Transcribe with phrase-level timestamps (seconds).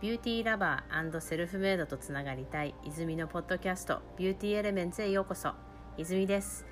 [0.00, 5.52] beauty lover セルフメイドとつながりたい泉のポッドキャストビューティーエレメンツへようこそ
[5.96, 6.66] 泉です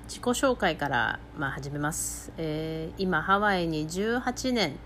[0.07, 4.79] 自己紹介からまあ始めます、えー、今ハワイに18年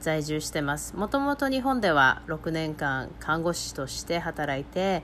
[0.00, 0.96] 在住してます。
[0.96, 5.02] もともと日本では6年間看護師として働いて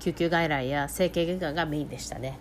[0.00, 2.38] 救急外来や整形外科がメインでしたね。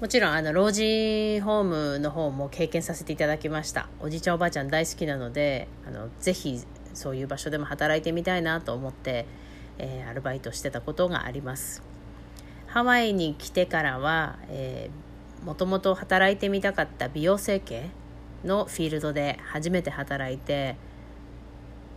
[0.00, 3.90] もちろんあの老人ホームの方も経験させていただきました。
[4.00, 6.58] おじいちゃんおばあちゃん大好きなのであのぜひ
[6.94, 9.26] そういう場所でも働いてみたいなと思って、
[9.76, 11.82] えー、アルバイトしてたことがあります。
[12.66, 17.90] ハワイに来てからは、えー、もともと働いてみたかった美容整形
[18.42, 20.76] のフィールドで初めて働いて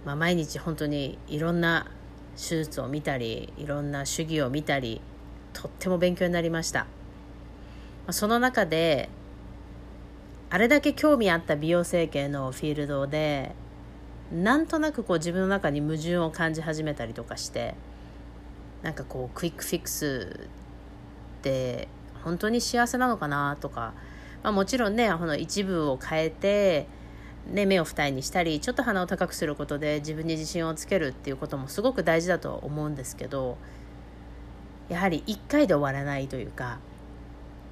[0.05, 1.87] まあ、毎日本当にいろんな
[2.35, 4.99] 手術を見たりいろんな手技を見たり
[5.53, 6.87] とっても勉強になりました、
[8.11, 9.09] その中で
[10.49, 13.55] あれだけ興味あった美容整形のフィールドで
[14.31, 17.75] なんとなくこう自分の中に矛盾を感じ始めたりとかして
[18.81, 20.47] なんかこうクイックフィックス
[21.39, 21.87] って
[22.23, 23.93] 本当に幸せなのかなとか、
[24.43, 26.87] まあ、もちろんねこの一部を変えて
[27.47, 33.57] ね、目を二重にしたりちょっと鼻を高くすることで自分に自信をつけるっていうこともすごく大事だと思うんですけど
[34.87, 36.79] やはり1回で終わらないというか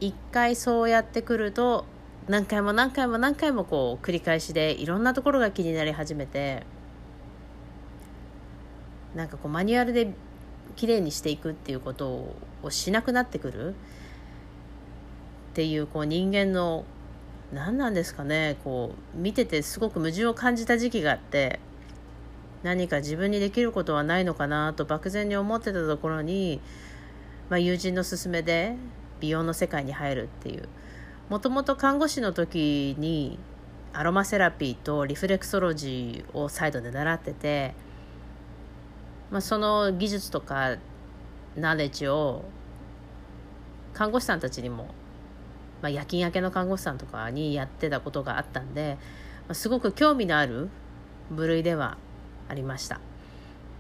[0.01, 1.85] 1回そうやってくると
[2.28, 6.63] 何回も何回も何回もこう繰り返しでいろんなところが気になり始めて
[9.16, 10.13] なんかこうマニュアルで
[10.75, 13.73] 綺麗にしていくっていうことをしなくなってくるっ
[15.53, 16.85] ていうこう人間の
[17.53, 21.59] 何なんですかねこう見ててすごく矛盾を感じた時期があって
[22.63, 26.61] 何か自分にできることはないのかなと漠然に思ってたところに、
[27.50, 28.75] まあ、友人の勧めで
[29.21, 30.67] 美容の世界に入るっていう。
[31.29, 33.39] もともと看護師の時に
[33.93, 37.73] アロマセラピーとリフレクソロジーをサイドで習ってて、
[39.29, 40.75] まあ、その技術とか
[41.55, 42.43] ナレッジを
[43.93, 44.89] 看護師さんたちにも
[45.81, 48.97] まあ、夜勤明けの看護師さんとかにやってたことがあったんで、
[49.47, 50.69] まあ、すごく興味のある
[51.31, 51.97] 部類では
[52.47, 53.01] ありました。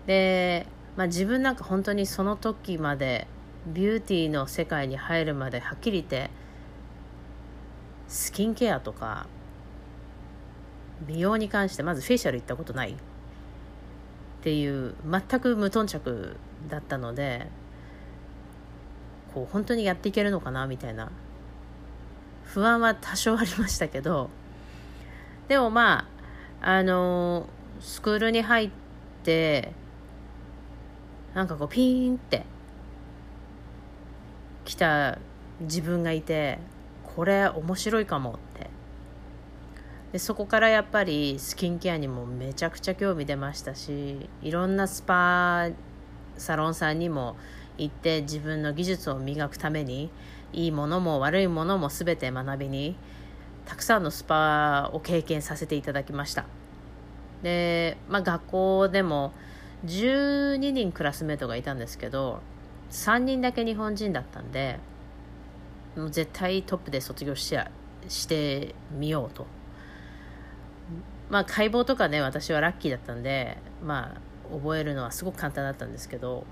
[0.07, 0.65] で、
[0.97, 3.27] まあ、自分なんか本当にその時まで
[3.67, 6.31] ビューティーの世界に入るまではっきり言って
[8.07, 9.27] スキンケアとか
[11.07, 12.91] 美容に関してまずフェイシャル行ったことない。
[12.91, 16.35] っていう全く無頓着
[16.67, 17.47] だったので
[19.35, 21.11] こう本当にやっていけるのかなみたいな。
[22.45, 24.29] 不安は多少ありましたけど。
[25.47, 26.07] でもま
[26.61, 27.47] ああの
[27.79, 28.69] スクールに入っ
[29.23, 29.73] て
[31.33, 32.45] なんかこうピーンって
[34.71, 35.19] 来た
[35.59, 36.57] 自分がいて
[37.03, 38.69] これ面白いかもって。
[40.13, 45.69] でそこからやっぱりスキンケアにもめちゃくちゃ興味出ましたしいろんなスパ
[46.37, 47.35] サロンさんにも
[47.77, 50.09] 行って自分の技術を磨くために
[50.53, 52.95] いいものも悪いものも全て学びに
[53.65, 56.45] たくさんのスパを経験させていただきました。
[57.43, 59.33] で、まあ、学校でも
[59.85, 62.39] 12人クラスメートがいたんですけど
[62.91, 64.79] 3人だけ日本人だったんで
[65.95, 67.65] もう絶対トップで卒業して
[68.07, 69.45] してみようと。
[71.29, 74.17] まあ解剖とかね私はラッキーだったんでま
[74.51, 76.45] あ覚えるのはすごく簡単だったんですけど、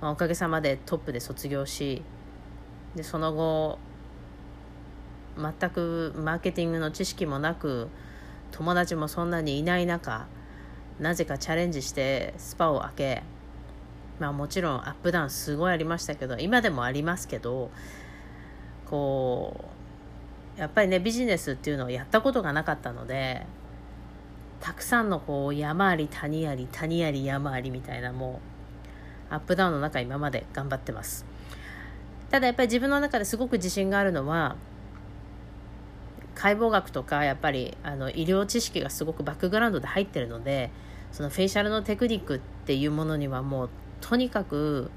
[0.00, 2.02] まあ、おかげさまでトップで卒業し
[2.94, 3.78] でその後
[5.36, 7.88] 全くマーケティングの知識もなく
[8.50, 10.26] 友達もそんなにいない中
[10.98, 13.22] なぜかチャレンジしてスパを開け
[14.18, 17.70] まあもちろんアップダウンすごいありましたけど今でもありますけど
[18.86, 19.64] こ
[20.56, 23.44] うやっぱりねビジネスっていうのをやったことがなかったので
[24.60, 28.40] たくさんのこう山あり谷あり谷あり山ありみたいなも
[29.30, 31.26] うアップダウンの中今まで頑張ってます。
[32.30, 34.56] ただやっぱり自分の中ですごく自信があるのは
[36.34, 40.70] 解剖学とかやっぱりあの医療知識がすごくバックグラウンドで入ってるので
[41.12, 43.70] そのフェイシャルのテクニックっていうものにはもう
[44.04, 44.90] とにかく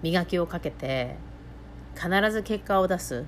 [0.00, 1.16] 磨きをかけて
[1.96, 3.24] 必ず結果を出す。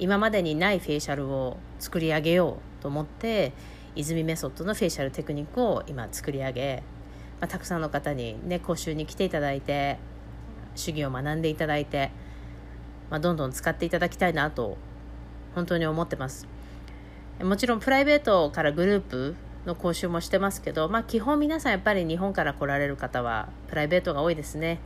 [0.00, 3.52] 今までにないフェイシャルを作り上げようと思って
[3.94, 6.82] 泉メソッドのフェイシャルテクニックを今作り上げ、
[7.40, 9.98] まあ、たくさんの方にね講習に来ていただいて
[10.74, 12.10] 手技を学んでいただいて、
[13.08, 14.76] まあ、どんどん使っていただきたいなと
[15.54, 16.48] 本当に思ってます。
[17.40, 24.80] もちろんプライベートからグループの講習もしてますけど、まあ、基本皆さんやっぱり日本から来られる方はプライベートが多いですね。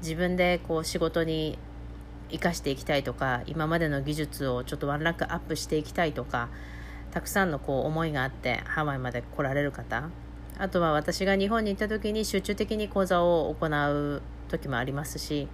[0.00, 1.58] 自分でこう仕事に
[2.30, 6.48] 生かしていきたいとか今までの技術をちょっとワンランクアップしていきたいとか
[7.12, 10.10] たくさんのこう思いがあってハワイまで来られる方。
[10.56, 15.48] あとは私が日本に行った時に集中的に講座を行う時もありますし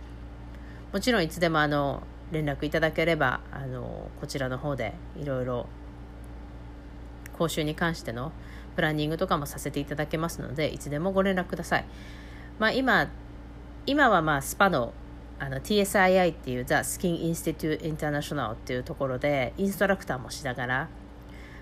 [0.92, 2.02] もちろんいつでもあの
[2.32, 5.66] 連絡いただければあのこちらの方でいろいろ
[7.38, 8.32] 講習に関しての
[8.76, 11.84] プランニングとかもさせていただけますのでいつでもご連絡ください、
[12.58, 13.08] まあ、今
[13.86, 14.92] 今はまあスパの
[15.40, 20.88] あの TSII っていう The Skin Institute International っていうところでインストラクターもしながら、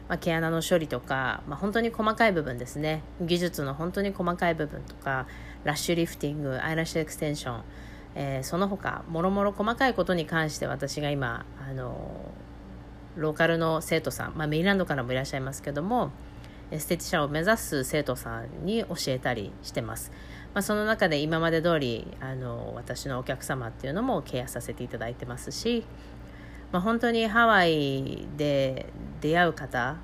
[0.08, 3.04] まあ、毛穴の処理とか、まあ、本当に細かい部分ですね。
[3.20, 5.28] 技術の本当に細かい部分とか
[5.62, 7.62] ラッシュリフティングアイラッシュエクステンション、
[8.16, 12.32] えー、その他もろもろ細かいことに関して私が今あの
[13.16, 16.10] ローカルの生徒さん、まあ、メインランドからもいらっしゃいますけども
[16.70, 20.12] エステティシャンを目指す生徒さんに教えたりしてます。
[20.54, 25.84] まあ、その中で今まで通りあの私のお客様っていうのもケアさせていただいてますし、
[26.72, 28.86] まあ、本当にハワイで
[29.20, 29.96] 出会う方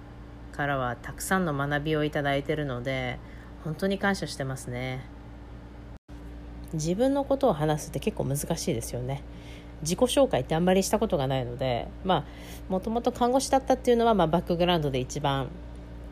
[0.53, 3.19] からはたくさんの学びをいただいてるので
[3.65, 5.05] 本当に感謝してますね
[6.73, 9.23] 自分のことを話すって結構難しいですよね
[9.83, 12.25] 自己紹介ってあんまりしたことがないのでまあ
[12.69, 15.49] もともと看護師だったっていうのは、まあ、バックグラウンドで一番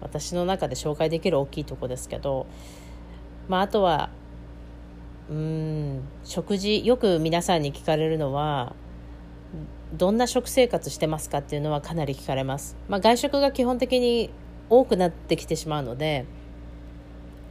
[0.02, 2.46] 私の中で紹介できる大きいとこですけど、
[3.48, 4.10] まあ、あとは
[5.30, 8.74] うん食事よく皆さんに聞かれるのは
[9.94, 14.30] どんな食生活してますかっていうのはかなり聞かれます、まあ、外食が基本的に
[14.70, 16.24] 多くなってきてしまうので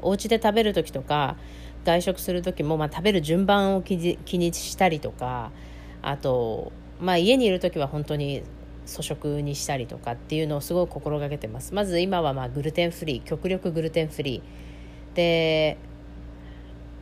[0.01, 1.37] お家で食べる時とか
[1.85, 5.51] 外食する時も、まあ、食べる順番を気にしたりとか
[6.01, 8.43] あと、まあ、家にいる時は本当に
[8.91, 11.73] 粗食にしたりとかっていうのをすごく心がけてます。
[11.73, 15.15] まず今はまあグルテンフリー極力グルテンフリー。
[15.15, 15.77] で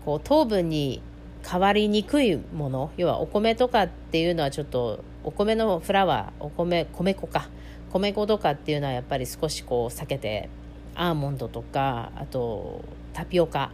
[0.05, 1.01] こう糖分に
[1.47, 7.49] 変わりにくいもの要はお米とかっていうのはちょっとお米のフラワーお米米粉か。
[7.91, 10.49] 米粉とかっていうのはやっぱり少しこう避けて
[10.95, 12.81] アーモンドとかあと
[13.13, 13.71] タピオカ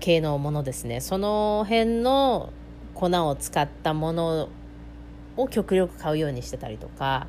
[0.00, 1.00] 系のものですね。
[1.00, 2.52] その辺の
[2.94, 4.48] 粉を使ったもの
[5.38, 7.26] を極力買うようにしてたりとか、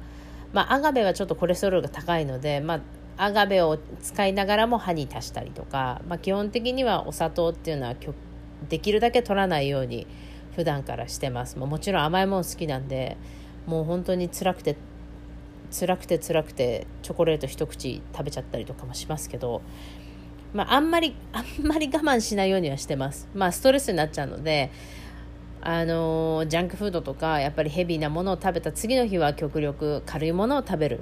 [0.51, 2.81] まあ、アガベはちょっとコレステロールが高いので、ま
[3.17, 7.95] あ、アガベを使いながらも歯に足したりとか、まあ、基本的にはお砂糖っていうのは
[8.67, 10.07] できるだけ取らないように
[10.55, 11.57] 普段からしてます。
[11.57, 13.17] ももちろん甘いもの好きなんで
[13.65, 14.75] もう本当に辛くて
[15.71, 19.61] 辛くて辛くてチョコレート一口食べちゃったりとかもしますけど、
[20.53, 23.27] まあ、あんまりあんまり我慢しないようにはしてます。
[23.35, 24.71] まあストレスになっちゃうので
[25.61, 31.01] あのジャンクフードとかやっぱりヘビーなものを食べた次の日は極力軽いものを食べるっ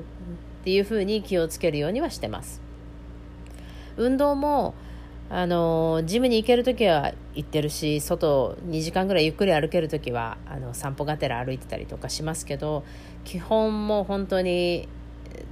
[0.64, 2.62] ていうふうに気をつけるようにはしてます。
[3.98, 4.76] 運動も
[5.30, 12.86] あのジムに行ける時は行ってるし外2時間ぐらいゆっくり歩ける時はあの散歩がてら歩いてたりとかしますけど
[13.26, 14.88] 基本も本当に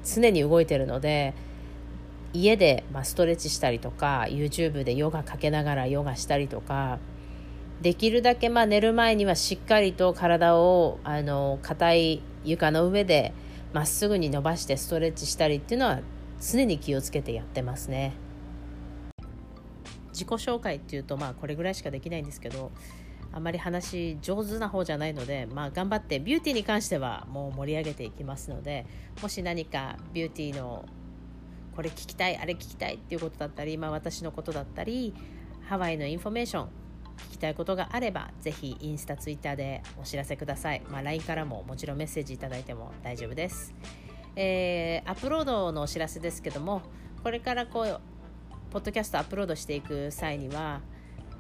[0.06, 1.34] 常に動いてるので
[2.32, 7.00] 家で、まあ、ストレッチしたりとか YouTube でヨガかけながらヨガしたりとか
[7.82, 13.34] できるだけまあ寝る前にはしっかりと体をあの硬い床の上で
[13.74, 16.00] まっすぐに伸ばしてストレッチしたりっていうのは
[16.42, 18.14] 常に気をつけてやってますね。
[20.14, 22.72] 自己紹介っていうとまあこれぐらいしかできないんですけど
[23.34, 28.86] あまり話上手な方じゃないので、まあ、頑張ってビューティーに関してはもう盛り上げていきますので
[29.22, 30.86] もし何かビューティーの
[31.76, 35.14] これ聞きたいあれ聞きたいっていうことだったり、まあ、私のことだったり
[35.68, 36.70] ハワイのインフォメーション
[37.30, 43.74] 聞きたいことがあればぜひインスタツイッターでお知らせください、まあ、LINE からももちろんメッセージいただいても大丈夫です、
[44.36, 46.82] えー、アップロードのお知らせですけども
[47.24, 48.02] これからこう
[48.72, 50.82] ポッドキャストアップロードしていく際には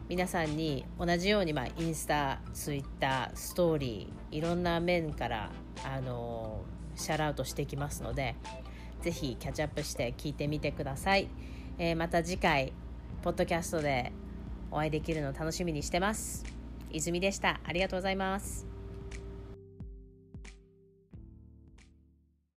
[0.07, 5.49] 皆さんに同じように、まあ、インスタツイッターストーリーいろんな面から
[5.83, 6.61] あの
[6.95, 8.35] シャラウトしていきますので
[9.01, 11.27] ぜひキャッチアップして聞いてみてください、
[11.77, 12.73] えー、また次回
[13.21, 14.11] ポッドキャストで
[14.71, 16.43] お会いできるのを楽しみにしてます。
[16.91, 17.59] 泉でした。
[17.63, 18.74] ありがとうございます。